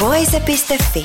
[0.00, 1.02] Voise.fi.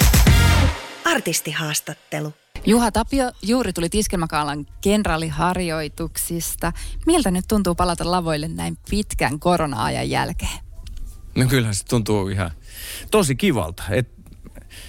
[1.06, 2.34] Artistihaastattelu.
[2.66, 6.74] Juha Tapio juuri tuli Tiskelmäkaalan kenraaliharjoituksista.
[7.06, 10.60] Miltä nyt tuntuu palata lavoille näin pitkän korona-ajan jälkeen?
[11.36, 12.52] No kyllähän se tuntuu ihan
[13.12, 13.84] tosi kivalta.
[13.90, 14.10] Et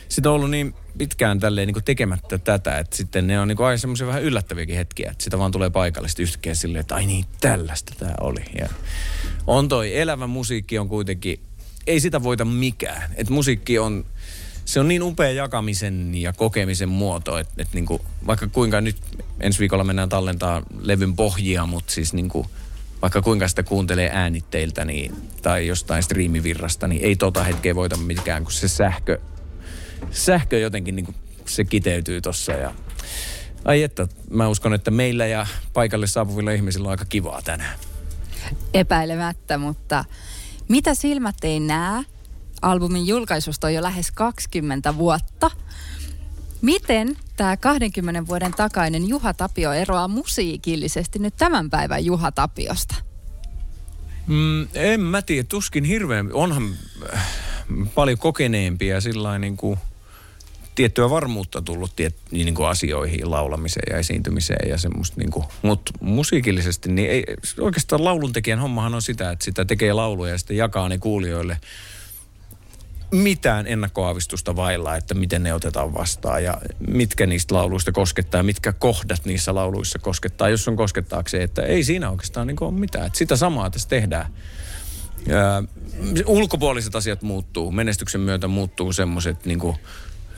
[0.09, 3.77] sitä on ollut niin pitkään tälleen niin tekemättä tätä, että sitten ne on niin aina
[3.77, 7.93] semmoisia vähän yllättäviäkin hetkiä, että sitä vaan tulee paikallisesti yhtäkkiä silleen, että ai niin, tällaista
[7.99, 8.45] tämä oli.
[8.59, 8.69] Ja
[9.47, 11.41] on toi elävä musiikki on kuitenkin,
[11.87, 13.11] ei sitä voita mikään.
[13.15, 14.05] Että musiikki on,
[14.65, 18.97] se on niin upea jakamisen ja kokemisen muoto, että, että niin kuin, vaikka kuinka nyt
[19.41, 22.47] ensi viikolla mennään tallentaa levyn pohjia, mutta siis niin kuin,
[23.03, 28.43] vaikka kuinka sitä kuuntelee äänitteiltä niin, tai jostain striimivirrasta, niin ei tota hetkeä voita mikään,
[28.43, 29.19] kun se sähkö,
[30.11, 32.75] sähkö jotenkin niin kuin, se kiteytyy tossa ja
[33.65, 37.79] Ai että, mä uskon, että meillä ja paikalle saapuvilla ihmisillä on aika kivaa tänään.
[38.75, 40.05] Epäilemättä, mutta
[40.73, 42.05] mitä silmät ei näe?
[42.63, 45.51] Albumin julkaisusta on jo lähes 20 vuotta.
[46.63, 52.95] Miten tämä 20 vuoden takainen Juha Tapio eroaa musiikillisesti nyt tämän päivän Juha Tapiosta?
[54.27, 56.33] Mm, en mä tiedä, tuskin hirveän.
[56.33, 56.75] Onhan
[57.15, 57.27] äh,
[57.95, 59.79] paljon kokeneempia sillä niin kuin
[60.75, 65.93] tiettyä varmuutta tullut tiet, niin kuin asioihin, laulamiseen ja esiintymiseen ja semmoista niin kuin, mutta
[66.01, 67.25] musiikillisesti niin ei,
[67.61, 71.59] oikeastaan lauluntekijän hommahan on sitä, että sitä tekee lauluja ja sitten jakaa ne kuulijoille
[73.13, 78.73] mitään ennakkoavistusta vailla, että miten ne otetaan vastaan ja mitkä niistä lauluista koskettaa ja mitkä
[78.73, 83.07] kohdat niissä lauluissa koskettaa, jos on koskettaakseen, että ei siinä oikeastaan niin ole mitään.
[83.07, 84.33] Että sitä samaa tässä tehdään.
[85.27, 85.63] Ja,
[86.27, 89.59] ulkopuoliset asiat muuttuu, menestyksen myötä muuttuu semmoiset niin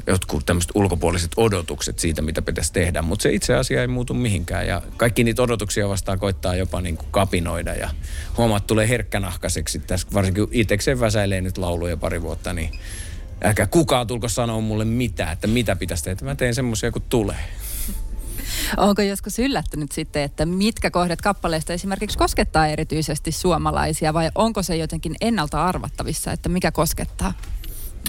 [0.07, 4.67] jotkut tämmöiset ulkopuoliset odotukset siitä, mitä pitäisi tehdä, mutta se itse asia ei muutu mihinkään
[4.67, 7.91] ja kaikki niitä odotuksia vastaan koittaa jopa niin kuin kapinoida ja
[8.37, 12.71] huomaat tulee herkkänahkaiseksi tässä, varsinkin itsekseen väsäilee nyt lauluja pari vuotta, niin
[13.45, 16.25] älkää kukaan tulko sanoa mulle mitään, että mitä pitäisi tehdä.
[16.25, 17.45] Mä teen semmoisia kuin tulee.
[18.77, 24.77] Onko joskus yllättänyt sitten, että mitkä kohdat kappaleista esimerkiksi koskettaa erityisesti suomalaisia vai onko se
[24.77, 27.33] jotenkin ennalta arvattavissa, että mikä koskettaa?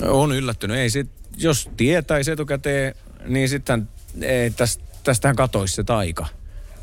[0.01, 0.77] On yllättynyt.
[0.77, 2.95] Ei sit jos tietäisi etukäteen,
[3.25, 3.89] niin sitten
[4.21, 6.25] ei, tästä, tästähän katoisi se taika.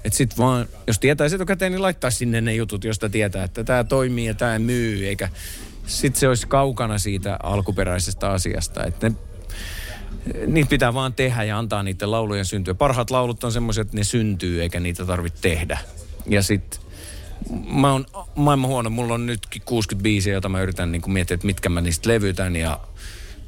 [0.04, 3.84] Että sit vaan, jos tietäisi etukäteen, niin laittaisi sinne ne jutut, josta tietää, että tämä
[3.84, 5.28] toimii ja tämä myy, eikä
[5.86, 8.84] sitten se olisi kaukana siitä alkuperäisestä asiasta.
[8.84, 9.10] Että
[10.46, 12.74] niitä pitää vaan tehdä ja antaa niiden laulujen syntyä.
[12.74, 15.78] Parhaat laulut on semmoiset, että ne syntyy eikä niitä tarvitse tehdä.
[16.26, 16.80] Ja sitten
[17.66, 21.68] mä oon maailman huono, mulla on nytkin 65, jota mä yritän niin miettiä, että mitkä
[21.68, 22.80] mä niistä levytän ja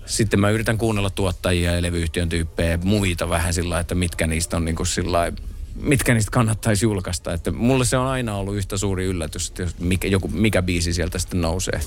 [0.06, 4.64] sitten mä yritän kuunnella tuottajia ja levyyhtiön tyyppejä muita vähän sillä että mitkä niistä on
[4.64, 5.32] niin kuin sillä
[5.80, 7.32] mitkä niistä kannattaisi julkaista.
[7.32, 11.18] Että mulle se on aina ollut yhtä suuri yllätys, että mikä, joku, mikä biisi sieltä
[11.18, 11.80] sitten nousee.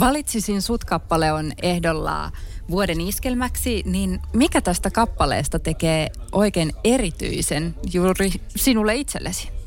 [0.00, 2.32] Valitsisin sut kappale on ehdolla
[2.70, 9.59] vuoden iskelmäksi, niin mikä tästä kappaleesta tekee oikein erityisen juuri sinulle itsellesi?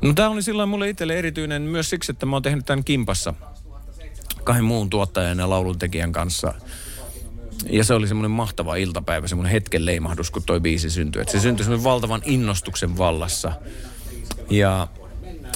[0.00, 3.34] No tämä oli silloin mulle itselle erityinen myös siksi, että mä oon tehnyt tämän kimpassa
[4.44, 6.54] kahden muun tuottajan ja lauluntekijän kanssa.
[7.70, 11.22] Ja se oli semmoinen mahtava iltapäivä, semmoinen hetken leimahdus, kun toi biisi syntyi.
[11.22, 13.52] Et se syntyi semmoinen valtavan innostuksen vallassa.
[14.50, 14.88] Ja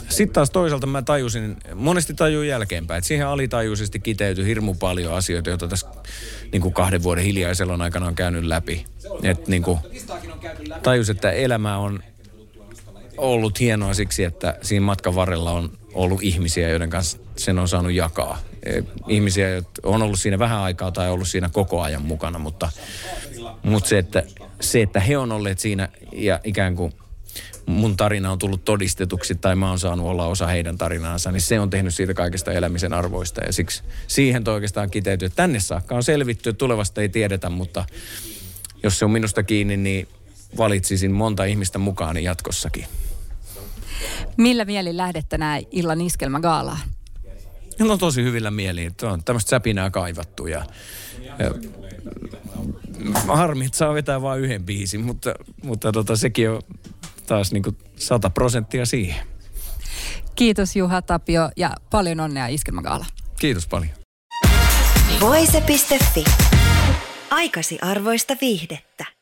[0.09, 5.51] sitten taas toisaalta mä tajusin, monesti tajuin jälkeenpäin, että siihen alitajuisesti kiteytyi hirmu paljon asioita,
[5.51, 5.89] joita tässä
[6.53, 8.85] niin kuin kahden vuoden hiljaisella aikana on käynyt läpi.
[9.23, 9.65] Että niin
[10.83, 12.03] tajus, että elämä on
[13.17, 17.93] ollut hienoa siksi, että siinä matkan varrella on ollut ihmisiä, joiden kanssa sen on saanut
[17.93, 18.39] jakaa.
[18.63, 22.69] E, ihmisiä, jotka on ollut siinä vähän aikaa tai ollut siinä koko ajan mukana, mutta,
[23.63, 24.23] mutta se, että,
[24.61, 26.93] se, että he on olleet siinä ja ikään kuin
[27.67, 31.61] mun tarina on tullut todistetuksi tai mä oon saanut olla osa heidän tarinaansa, niin se
[31.61, 33.41] on tehnyt siitä kaikesta elämisen arvoista.
[33.45, 37.85] Ja siksi siihen toi oikeastaan kiteytyy, tänne saakka on selvitty, tulevasta ei tiedetä, mutta
[38.83, 40.09] jos se on minusta kiinni, niin
[40.57, 42.85] valitsisin monta ihmistä mukaan jatkossakin.
[44.37, 46.79] Millä mieli lähdet tänään illan iskelmägaalaan?
[47.79, 48.93] No tosi hyvillä mieliin.
[49.03, 50.65] On tämmöistä säpinää kaivattu ja,
[51.39, 51.55] ja
[53.29, 56.63] harmi, että saa vetää vain yhden biisin, mutta, mutta tota, sekin on
[57.27, 59.27] taas niin kuin 100 prosenttia siihen.
[60.35, 63.07] Kiitos Juha Tapio ja paljon onnea Iskelmägaala.
[63.39, 63.93] Kiitos paljon.
[65.21, 66.25] Voise.fi.
[67.31, 69.22] Aikasi arvoista viihdettä.